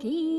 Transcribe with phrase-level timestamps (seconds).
[0.00, 0.37] की